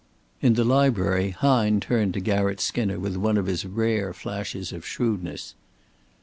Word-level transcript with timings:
In 0.41 0.55
the 0.55 0.63
library 0.63 1.29
Hine 1.29 1.79
turned 1.79 2.15
to 2.15 2.21
Garratt 2.21 2.59
Skinner 2.59 2.97
with 2.99 3.15
one 3.17 3.37
of 3.37 3.45
his 3.45 3.65
rare 3.67 4.15
flashes 4.15 4.71
of 4.73 4.83
shrewdness. 4.83 5.53